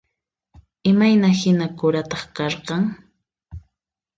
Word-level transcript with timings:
Imayna 0.91 1.29
hina 1.39 1.67
karutaq 1.77 2.21
karqan? 2.35 2.83